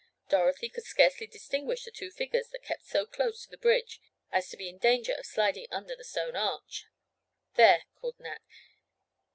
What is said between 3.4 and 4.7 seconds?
to the bridge as to be